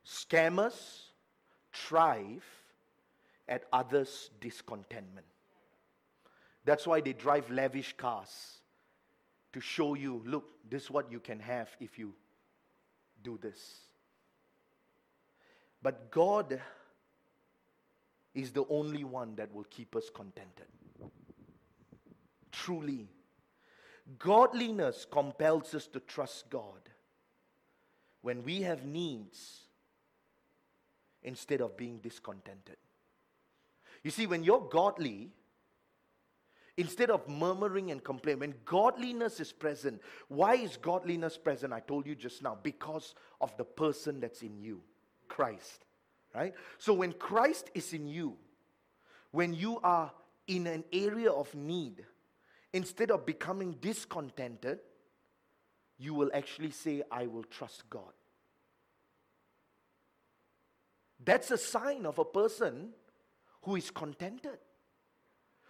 [0.06, 1.06] Scammers
[1.74, 2.43] thrive
[3.51, 5.27] at others' discontentment.
[6.65, 8.61] That's why they drive lavish cars
[9.53, 12.13] to show you look, this is what you can have if you
[13.23, 13.81] do this.
[15.83, 16.61] But God
[18.33, 20.67] is the only one that will keep us contented.
[22.51, 23.09] Truly.
[24.17, 26.79] Godliness compels us to trust God.
[28.21, 29.61] When we have needs,
[31.23, 32.77] instead of being discontented.
[34.03, 35.29] You see, when you're godly,
[36.77, 41.73] instead of murmuring and complaining, when godliness is present, why is godliness present?
[41.73, 44.81] I told you just now, because of the person that's in you,
[45.27, 45.85] Christ.
[46.33, 46.53] Right?
[46.77, 48.37] So when Christ is in you,
[49.31, 50.11] when you are
[50.47, 52.03] in an area of need,
[52.73, 54.79] instead of becoming discontented,
[55.97, 58.13] you will actually say, I will trust God.
[61.23, 62.89] That's a sign of a person
[63.63, 64.58] who is contented,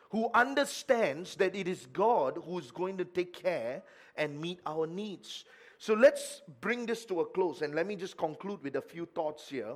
[0.10, 3.82] who understands that it is God who is going to take care
[4.15, 5.45] and meet our needs.
[5.77, 9.06] So let's bring this to a close and let me just conclude with a few
[9.06, 9.75] thoughts here.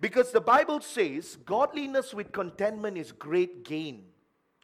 [0.00, 4.04] Because the Bible says godliness with contentment is great gain.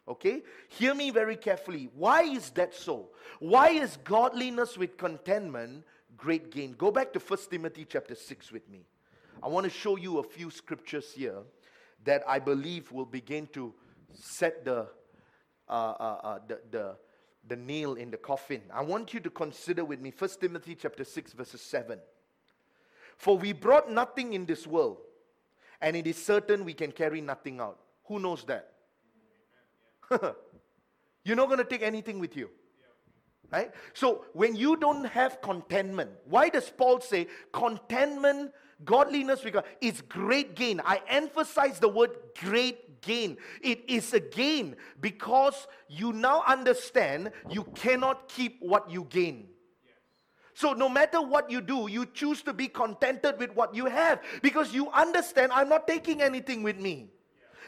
[0.07, 0.41] Okay?
[0.69, 1.89] Hear me very carefully.
[1.95, 3.09] Why is that so?
[3.39, 5.83] Why is godliness with contentment
[6.17, 6.73] great gain?
[6.77, 8.85] Go back to 1 Timothy chapter 6 with me.
[9.43, 11.39] I want to show you a few scriptures here
[12.05, 13.73] that I believe will begin to
[14.13, 14.87] set the,
[15.69, 16.95] uh, uh, uh, the, the,
[17.47, 18.61] the nail in the coffin.
[18.73, 21.99] I want you to consider with me 1 Timothy chapter 6 verses 7.
[23.17, 24.97] For we brought nothing in this world,
[25.79, 27.79] and it is certain we can carry nothing out.
[28.05, 28.71] Who knows that?
[31.23, 32.49] You're not going to take anything with you.
[33.51, 33.71] Right?
[33.93, 38.53] So when you don't have contentment, why does Paul say contentment
[38.85, 39.45] Godliness
[39.81, 40.81] is great gain.
[40.83, 43.37] I emphasize the word great gain.
[43.61, 49.47] It is a gain because you now understand you cannot keep what you gain.
[50.53, 54.21] So, no matter what you do, you choose to be contented with what you have
[54.41, 57.09] because you understand I'm not taking anything with me.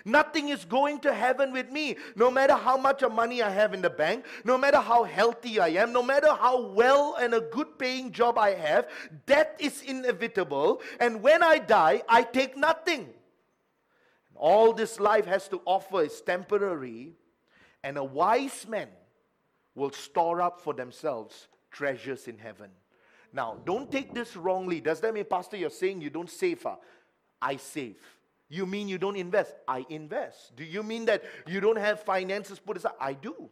[0.05, 1.95] Nothing is going to heaven with me.
[2.15, 5.69] No matter how much money I have in the bank, no matter how healthy I
[5.69, 8.89] am, no matter how well and a good paying job I have,
[9.25, 10.81] death is inevitable.
[10.99, 13.09] And when I die, I take nothing.
[14.35, 17.13] All this life has to offer is temporary,
[17.83, 18.89] and a wise man
[19.75, 22.69] will store up for themselves treasures in heaven.
[23.31, 24.79] Now, don't take this wrongly.
[24.79, 26.61] Does that mean, Pastor, you're saying you don't save?
[26.61, 26.75] Huh?
[27.41, 27.97] I save.
[28.53, 29.55] You mean you don't invest?
[29.67, 30.55] I invest.
[30.55, 32.91] Do you mean that you don't have finances put aside?
[32.99, 33.49] I do.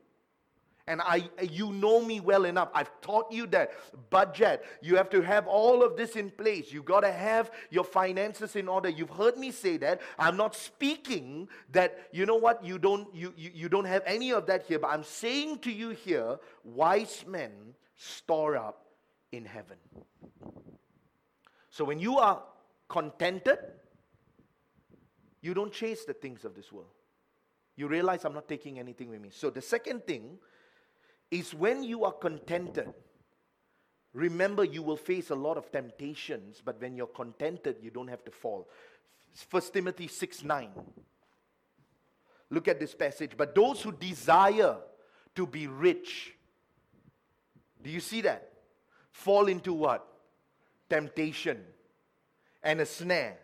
[0.86, 2.70] And I, you know me well enough.
[2.72, 3.72] I've taught you that
[4.12, 4.64] budget.
[4.80, 6.72] You have to have all of this in place.
[6.72, 8.90] You've got to have your finances in order.
[8.90, 10.02] You've heard me say that.
[10.20, 14.32] I'm not speaking that you know what you don't you, you, you don't have any
[14.32, 14.78] of that here.
[14.78, 17.52] But I'm saying to you here, wise men
[17.96, 18.86] store up
[19.32, 19.78] in heaven.
[21.72, 22.44] So when you are
[22.88, 23.58] contented,
[25.42, 26.94] you don't chase the things of this world.
[27.76, 29.30] You realize I'm not taking anything with me.
[29.32, 30.38] So the second thing
[31.32, 32.94] is when you are contented,
[34.14, 38.24] remember you will face a lot of temptations, but when you're contented, you don't have
[38.26, 38.70] to fall.
[39.50, 40.70] 1 Timothy 6 9.
[42.50, 43.32] Look at this passage.
[43.36, 44.76] But those who desire
[45.36, 46.34] to be rich,
[47.82, 48.52] do you see that?
[49.12, 50.06] Fall into what?
[50.90, 51.62] Temptation
[52.62, 53.38] and a snare,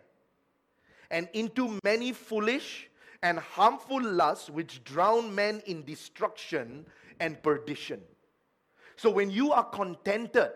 [1.10, 2.88] and into many foolish
[3.22, 6.86] and harmful lusts which drown men in destruction
[7.20, 8.00] and perdition.
[8.96, 10.50] So when you are contented,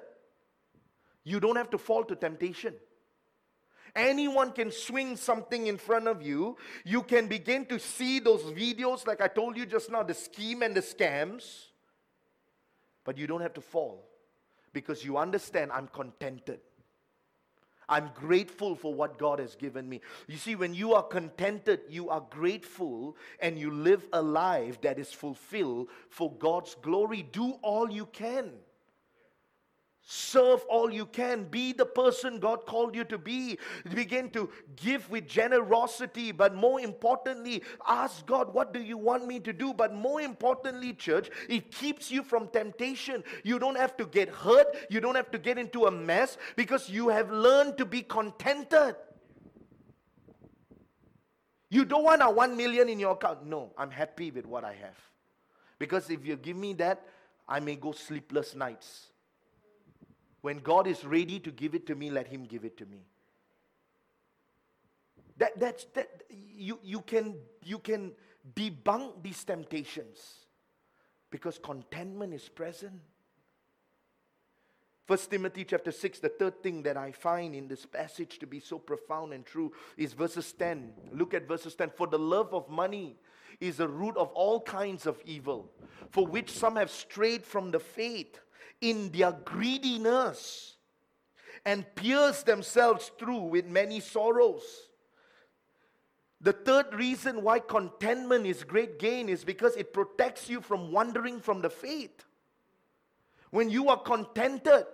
[1.24, 2.74] you don't have to fall to temptation.
[3.94, 6.56] Anyone can swing something in front of you.
[6.84, 10.62] You can begin to see those videos, like I told you just now, the scheme
[10.62, 11.66] and the scams.
[13.04, 14.08] But you don't have to fall
[14.72, 16.60] because you understand I'm contented.
[17.88, 20.00] I'm grateful for what God has given me.
[20.26, 24.98] You see, when you are contented, you are grateful and you live a life that
[24.98, 27.22] is fulfilled for God's glory.
[27.22, 28.52] Do all you can.
[30.04, 31.44] Serve all you can.
[31.44, 33.58] Be the person God called you to be.
[33.94, 39.38] Begin to give with generosity, but more importantly, ask God, What do you want me
[39.40, 39.72] to do?
[39.72, 43.22] But more importantly, church, it keeps you from temptation.
[43.44, 46.90] You don't have to get hurt, you don't have to get into a mess because
[46.90, 48.96] you have learned to be contented.
[51.70, 53.46] You don't want a one million in your account.
[53.46, 54.98] No, I'm happy with what I have.
[55.78, 57.06] Because if you give me that,
[57.48, 59.11] I may go sleepless nights.
[60.42, 63.06] When God is ready to give it to me, let Him give it to me.
[65.38, 68.12] That, that's, that, you, you, can, you can
[68.54, 70.18] debunk these temptations
[71.30, 73.00] because contentment is present.
[75.06, 78.60] First Timothy chapter 6, the third thing that I find in this passage to be
[78.60, 80.92] so profound and true is verses 10.
[81.12, 81.90] Look at verses 10.
[81.90, 83.16] For the love of money
[83.60, 85.70] is the root of all kinds of evil,
[86.10, 88.40] for which some have strayed from the faith
[88.82, 90.74] in their greediness
[91.64, 94.62] and pierce themselves through with many sorrows.
[96.40, 101.40] The third reason why contentment is great gain is because it protects you from wandering
[101.40, 102.24] from the faith.
[103.50, 104.86] When you are contented,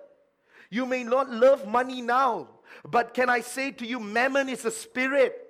[0.68, 2.48] you may not love money now,
[2.84, 5.47] but can I say to you, mammon is a spirit.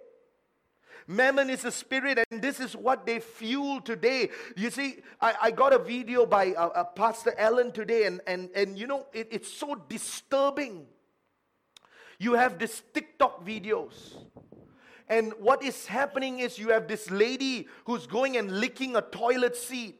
[1.11, 4.29] Mammon is a spirit, and this is what they fuel today.
[4.57, 8.51] You see, I, I got a video by uh, uh, Pastor Allen today, and, and,
[8.55, 10.85] and you know, it, it's so disturbing.
[12.19, 14.17] You have these TikTok videos.
[15.09, 19.57] And what is happening is you have this lady who's going and licking a toilet
[19.57, 19.99] seat.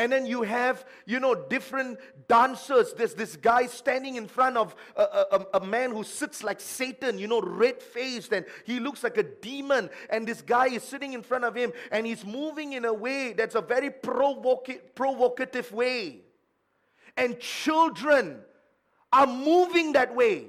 [0.00, 2.94] And then you have, you know, different dancers.
[2.94, 7.18] There's this guy standing in front of a, a, a man who sits like Satan,
[7.18, 9.90] you know, red faced, and he looks like a demon.
[10.08, 13.34] And this guy is sitting in front of him, and he's moving in a way
[13.34, 16.22] that's a very provoca- provocative way.
[17.14, 18.40] And children
[19.12, 20.46] are moving that way.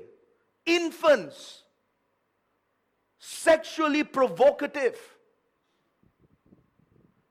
[0.66, 1.64] Infants,
[3.20, 5.11] sexually provocative.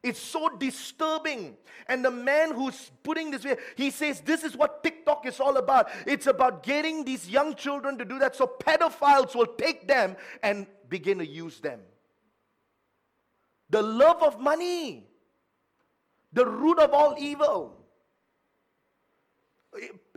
[0.02, 1.56] It's so disturbing.
[1.86, 5.56] And the man who's putting this, way, he says, This is what TikTok is all
[5.58, 5.90] about.
[6.06, 10.66] It's about getting these young children to do that so pedophiles will take them and
[10.88, 11.80] begin to use them.
[13.68, 15.06] The love of money,
[16.32, 17.76] the root of all evil.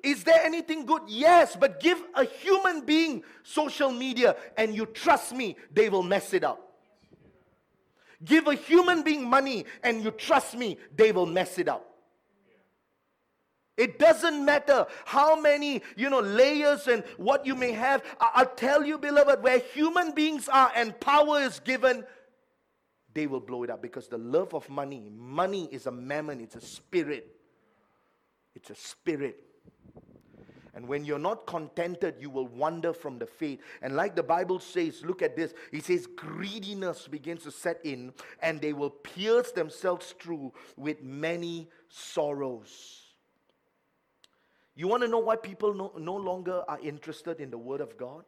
[0.01, 1.03] Is there anything good?
[1.07, 6.33] Yes, but give a human being social media and you trust me, they will mess
[6.33, 6.72] it up.
[8.23, 11.89] Give a human being money and you trust me, they will mess it up.
[13.75, 18.03] It doesn't matter how many, you know, layers and what you may have.
[18.19, 22.05] I'll tell you, beloved, where human beings are and power is given,
[23.13, 26.55] they will blow it up because the love of money, money is a mammon, it's
[26.55, 27.35] a spirit.
[28.55, 29.37] It's a spirit.
[30.75, 33.59] And when you're not contented, you will wander from the faith.
[33.81, 35.53] And like the Bible says, look at this.
[35.71, 38.11] It says, greediness begins to set in,
[38.41, 43.01] and they will pierce themselves through with many sorrows.
[44.75, 47.95] You want to know why people no, no longer are interested in the Word of
[47.95, 48.23] God?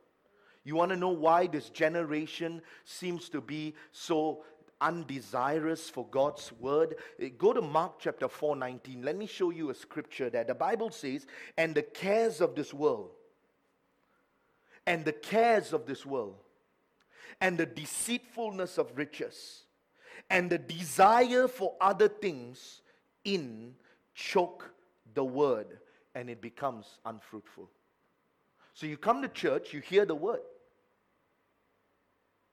[0.64, 4.43] You want to know why this generation seems to be so
[4.82, 6.95] undesirous for God's word.
[7.19, 9.01] Eh, go to Mark chapter 4 19.
[9.01, 10.43] Let me show you a scripture there.
[10.43, 11.26] The Bible says,
[11.57, 13.11] And the cares of this world,
[14.86, 16.36] and the cares of this world,
[17.41, 19.63] and the deceitfulness of riches,
[20.30, 22.82] and the desire for other things
[23.23, 23.76] in
[24.13, 24.71] choke
[25.13, 25.80] the word,
[26.13, 27.69] and it becomes unfruitful.
[28.73, 30.41] So you come to church, you hear the word.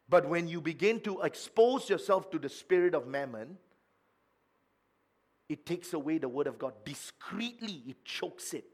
[0.08, 3.56] But when you begin to expose yourself to the spirit of mammon,
[5.48, 6.74] it takes away the word of God.
[6.84, 8.64] Discreetly, it chokes it.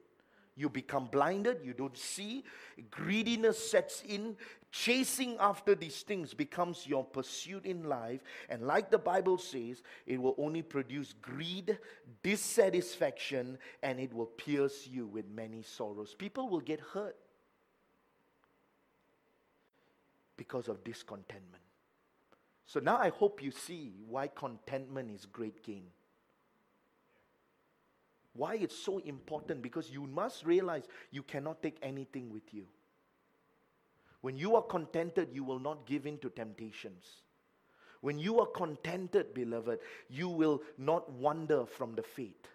[0.58, 2.42] You become blinded, you don't see.
[2.90, 4.36] Greediness sets in.
[4.72, 8.20] Chasing after these things becomes your pursuit in life.
[8.48, 11.78] And like the Bible says, it will only produce greed,
[12.24, 16.16] dissatisfaction, and it will pierce you with many sorrows.
[16.18, 17.16] People will get hurt
[20.48, 21.62] because of discontentment.
[22.64, 25.84] So now I hope you see why contentment is great gain.
[28.32, 32.66] Why it's so important because you must realize you cannot take anything with you.
[34.22, 37.04] When you are contented, you will not give in to temptations.
[38.00, 42.48] When you are contented, beloved, you will not wander from the faith.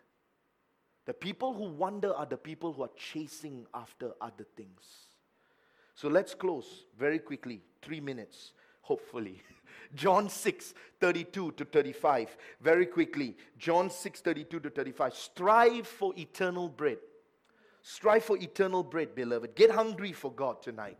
[1.06, 5.13] The people who wander are the people who are chasing after other things.
[5.96, 9.42] So let's close very quickly, three minutes, hopefully.
[9.96, 12.36] John 6, 32 to 35.
[12.62, 13.38] Very quickly.
[13.58, 15.14] John 6, 32 to 35.
[15.14, 16.98] Strive for eternal bread.
[17.84, 19.56] Strive for eternal bread, beloved.
[19.56, 20.98] Get hungry for God tonight.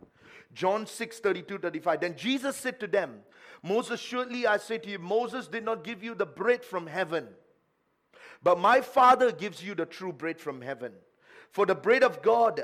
[0.52, 2.00] John 6, 32, 35.
[2.00, 3.20] Then Jesus said to them,
[3.62, 7.28] Moses, surely I say to you, Moses did not give you the bread from heaven,
[8.42, 10.92] but my Father gives you the true bread from heaven.
[11.50, 12.62] For the bread of God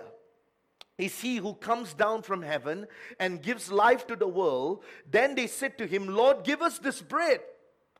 [1.00, 2.86] is he who comes down from heaven
[3.18, 4.84] and gives life to the world.
[5.10, 7.40] Then they said to him, Lord, give us this bread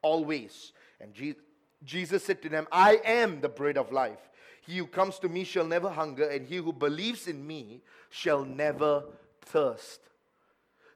[0.03, 0.73] always.
[1.01, 1.15] And
[1.85, 4.31] Jesus said to them, I am the bread of life.
[4.67, 7.81] He who comes to me shall never hunger, and he who believes in me
[8.11, 9.05] shall never
[9.41, 10.01] thirst.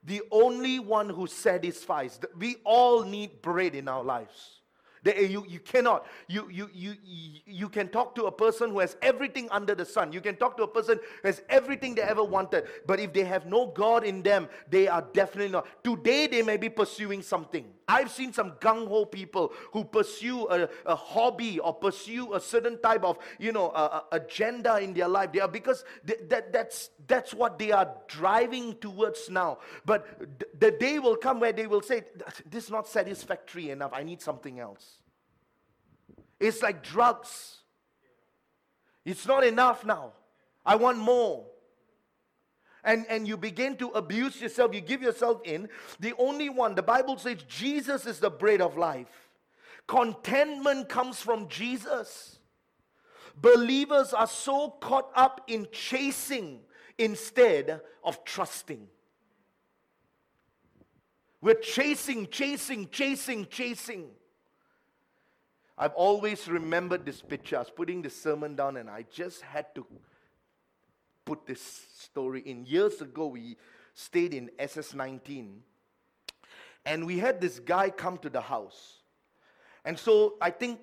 [0.04, 4.60] The only one who satisfies, we all need bread in our lives.
[5.04, 6.06] They, you, you cannot.
[6.28, 6.94] You, you, you,
[7.46, 10.12] you can talk to a person who has everything under the sun.
[10.12, 12.64] You can talk to a person who has everything they ever wanted.
[12.86, 15.66] But if they have no God in them, they are definitely not.
[15.84, 17.66] Today, they may be pursuing something.
[17.86, 22.80] I've seen some gung ho people who pursue a, a, hobby or pursue a certain
[22.80, 23.72] type of, you know,
[24.10, 25.32] agenda in their life.
[25.32, 29.58] They are because they, that, that's, that's what they are driving towards now.
[29.84, 32.04] But th- the day will come where they will say,
[32.48, 33.92] This is not satisfactory enough.
[33.92, 34.98] I need something else.
[36.40, 37.58] It's like drugs.
[39.04, 40.12] It's not enough now.
[40.64, 41.46] I want more.
[42.84, 45.68] And, and you begin to abuse yourself, you give yourself in.
[46.00, 49.30] The only one, the Bible says Jesus is the bread of life.
[49.86, 52.38] Contentment comes from Jesus.
[53.40, 56.60] Believers are so caught up in chasing
[56.98, 58.86] instead of trusting.
[61.40, 64.06] We're chasing, chasing, chasing, chasing.
[65.76, 67.56] I've always remembered this picture.
[67.56, 69.86] I was putting the sermon down and I just had to
[71.24, 72.66] put this story in.
[72.66, 73.56] Years ago, we
[73.94, 75.58] stayed in SS19
[76.86, 78.98] and we had this guy come to the house.
[79.84, 80.80] And so I think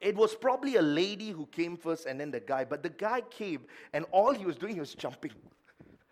[0.00, 3.20] it was probably a lady who came first and then the guy, but the guy
[3.22, 3.62] came
[3.92, 5.32] and all he was doing, he was jumping.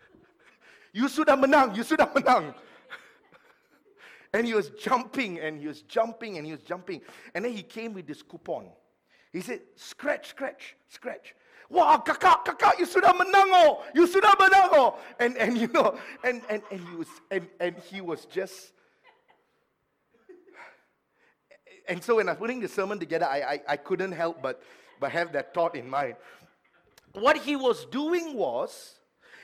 [0.93, 2.55] you sudah menang, you sudah menang.
[4.35, 7.03] And he was jumping and he was jumping and he was jumping.
[7.37, 8.67] And then he came with this coupon.
[9.33, 11.37] He said, scratch, scratch, scratch.
[11.71, 13.83] Wah, kakak, kakak, you sudah menang oh.
[13.95, 14.99] You sudah menang oh.
[15.19, 18.73] And, and you know, and, and, and, he was, and, and he was just...
[21.89, 24.63] And so when I was putting the sermon together, I, I, I couldn't help but,
[25.01, 26.17] but have that thought in mind.
[27.13, 28.99] What he was doing was,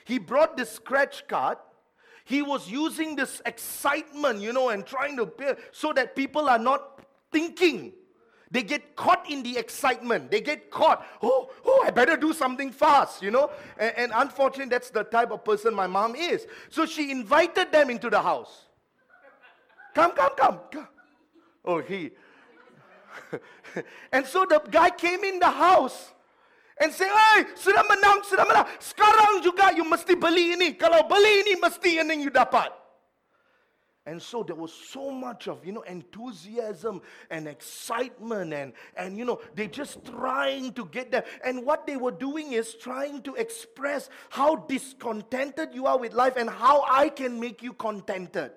[0.04, 1.58] he brought the scratch card
[2.30, 7.04] he was using this excitement, you know, and trying to so that people are not
[7.32, 7.92] thinking.
[8.50, 10.30] They get caught in the excitement.
[10.30, 11.06] They get caught.
[11.22, 13.50] Oh, oh, I better do something fast, you know.
[13.78, 16.46] And, and unfortunately, that's the type of person my mom is.
[16.68, 18.66] So she invited them into the house.
[19.94, 20.58] Come, come, come.
[20.72, 20.88] come.
[21.64, 22.10] Oh, he.
[24.12, 26.10] and so the guy came in the house
[26.80, 28.66] and say, hey, sudah menang, sudah menang.
[28.82, 30.74] Sekarang juga you mesti beli ini.
[30.74, 32.79] Kalau beli ini, mesti ini you dapat.
[34.06, 39.26] And so there was so much of, you know, enthusiasm and excitement and, and, you
[39.26, 41.24] know, they just trying to get there.
[41.44, 46.36] And what they were doing is trying to express how discontented you are with life
[46.36, 48.52] and how I can make you contented.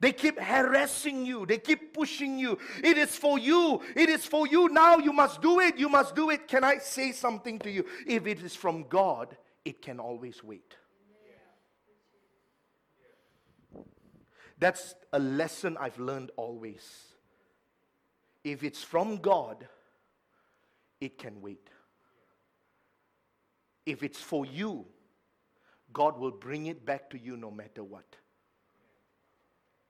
[0.00, 1.46] They keep harassing you.
[1.46, 2.58] They keep pushing you.
[2.82, 3.80] It is for you.
[3.96, 4.98] It is for you now.
[4.98, 5.76] You must do it.
[5.76, 6.46] You must do it.
[6.48, 7.84] Can I say something to you?
[8.06, 10.76] If it is from God, it can always wait.
[14.58, 17.04] That's a lesson I've learned always.
[18.44, 19.66] If it's from God,
[21.00, 21.68] it can wait.
[23.88, 24.84] if it's for you,
[25.94, 28.04] God will bring it back to you no matter what.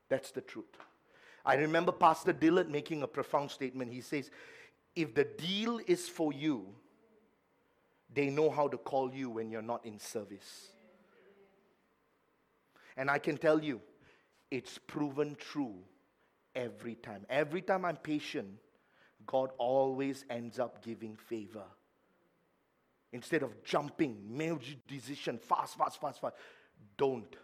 [0.09, 0.77] That's the truth.
[1.45, 3.93] I remember Pastor Dillard making a profound statement.
[3.93, 4.31] He says,
[4.95, 6.67] If the deal is for you,
[8.15, 10.69] they know how to call you when you're not in service.
[12.97, 13.81] And I can tell you,
[14.51, 15.77] it's proven true
[16.55, 17.25] every time.
[17.29, 18.49] Every time I'm patient,
[19.27, 21.65] God always ends up giving favor.
[23.13, 26.37] Instead of jumping, major decision, fast, fast, fast, fast,
[26.97, 27.35] don't.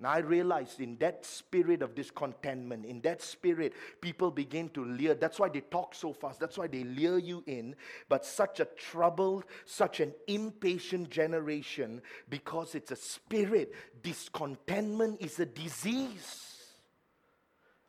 [0.00, 5.14] Now I realized in that spirit of discontentment, in that spirit, people begin to leer.
[5.14, 6.38] That's why they talk so fast.
[6.38, 7.74] That's why they leer you in.
[8.08, 13.74] But such a troubled, such an impatient generation, because it's a spirit.
[14.02, 16.44] Discontentment is a disease.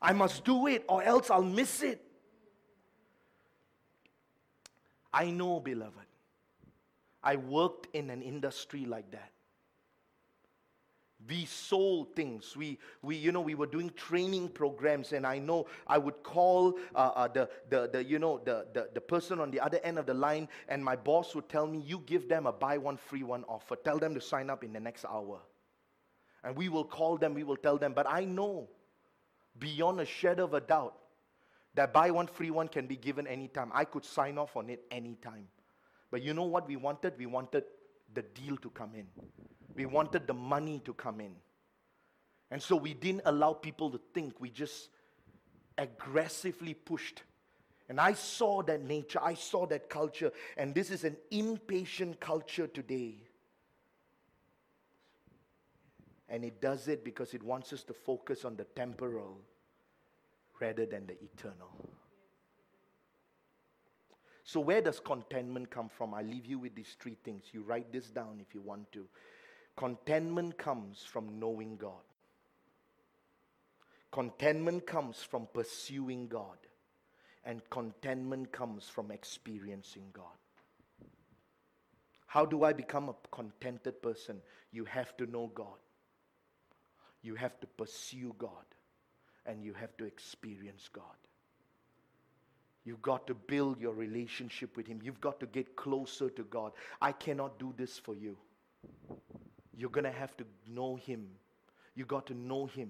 [0.01, 2.03] I must do it or else I'll miss it.
[5.13, 5.93] I know, beloved.
[7.23, 9.31] I worked in an industry like that
[11.29, 12.57] we sold things.
[12.57, 16.77] We, we you know we were doing training programs and i know i would call
[16.95, 19.99] uh, uh, the, the, the you know the, the, the person on the other end
[19.99, 22.97] of the line and my boss would tell me you give them a buy one
[22.97, 23.75] free one offer.
[23.75, 25.39] Tell them to sign up in the next hour.
[26.43, 27.93] And we will call them we will tell them.
[27.93, 28.67] But i know
[29.59, 30.95] beyond a shadow of a doubt
[31.75, 33.71] that buy one free one can be given anytime.
[33.73, 35.47] I could sign off on it anytime.
[36.11, 37.13] But you know what we wanted?
[37.17, 37.63] We wanted
[38.13, 39.07] the deal to come in
[39.79, 41.31] we wanted the money to come in.
[42.51, 44.33] And so we didn't allow people to think.
[44.41, 44.89] We just
[45.77, 47.23] aggressively pushed.
[47.87, 50.33] And I saw that nature, I saw that culture.
[50.57, 53.15] And this is an impatient culture today.
[56.27, 59.37] And it does it because it wants us to focus on the temporal
[60.59, 61.71] rather than the eternal.
[64.51, 66.15] So, where does contentment come from?
[66.15, 67.43] I leave you with these three things.
[67.51, 69.05] You write this down if you want to.
[69.77, 72.01] Contentment comes from knowing God.
[74.11, 76.57] Contentment comes from pursuing God.
[77.45, 80.39] And contentment comes from experiencing God.
[82.25, 84.41] How do I become a contented person?
[84.71, 85.77] You have to know God.
[87.21, 88.65] You have to pursue God.
[89.45, 91.28] And you have to experience God.
[92.89, 94.99] You've got to build your relationship with Him.
[95.03, 96.71] You've got to get closer to God.
[96.99, 98.35] I cannot do this for you.
[99.77, 101.27] You're going to have to know Him.
[101.93, 102.89] You've got to know Him.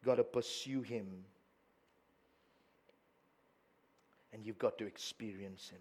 [0.00, 1.06] You've got to pursue Him.
[4.32, 5.78] And you've got to experience Him.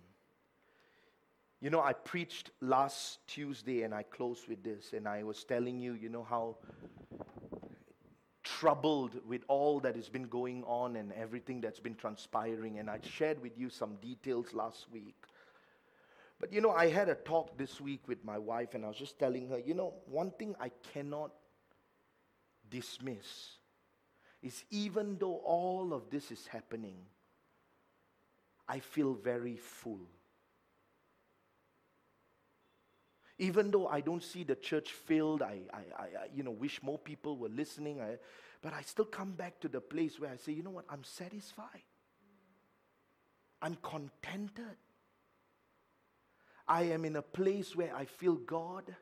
[1.62, 5.80] You know, I preached last Tuesday and I closed with this, and I was telling
[5.80, 6.58] you, you know, how
[8.60, 12.80] troubled with all that has been going on and everything that's been transpiring.
[12.80, 15.16] And I shared with you some details last week.
[16.40, 18.98] But you know, I had a talk this week with my wife, and I was
[18.98, 21.32] just telling her, you know, one thing I cannot
[22.70, 23.58] dismiss
[24.42, 26.96] is even though all of this is happening,
[28.68, 30.08] I feel very full.
[33.40, 37.00] Even though I don't see the church filled, I, I, I, you know, wish more
[37.00, 38.18] people were listening, I,
[38.62, 41.04] but I still come back to the place where I say, you know what, I'm
[41.04, 41.84] satisfied.
[43.62, 44.76] I'm contented.
[46.68, 48.96] I am in a place where I feel God,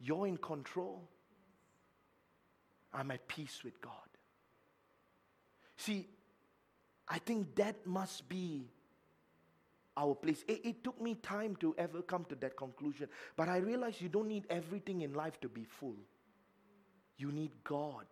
[0.00, 1.08] you're in control.
[2.92, 3.92] I'm at peace with God.
[5.76, 6.08] See,
[7.08, 8.68] I think that must be
[9.96, 10.44] our place.
[10.46, 13.08] It, it, took me time to ever come to that conclusion.
[13.36, 15.96] But I realized you don't need everything in life to be full.
[17.16, 18.06] You need God.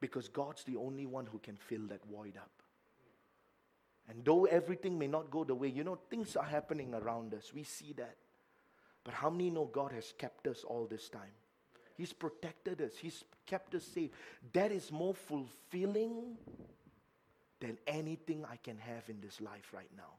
[0.00, 2.50] Because God's the only one who can fill that void up.
[4.08, 7.52] And though everything may not go the way, you know, things are happening around us.
[7.54, 8.16] We see that.
[9.02, 11.32] But how many know God has kept us all this time?
[11.96, 14.10] He's protected us, He's kept us safe.
[14.52, 16.36] That is more fulfilling
[17.64, 20.12] than anything I can have in this life right now.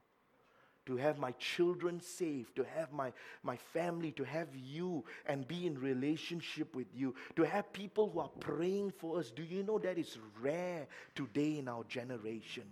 [0.86, 3.12] To have my children safe, to have my,
[3.44, 8.18] my family, to have you and be in relationship with you, to have people who
[8.18, 9.30] are praying for us.
[9.30, 12.64] Do you know that is rare today in our generation?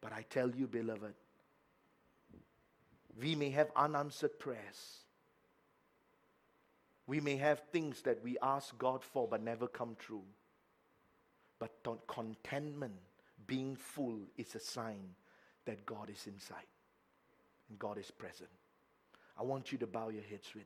[0.00, 1.14] But I tell you, beloved,
[3.20, 5.00] we may have unanswered prayers.
[7.06, 10.24] We may have things that we ask God for but never come true.
[11.58, 11.72] But
[12.06, 12.94] contentment,
[13.46, 15.14] being full, is a sign
[15.64, 16.66] that God is inside
[17.68, 18.50] and God is present.
[19.38, 20.62] I want you to bow your heads with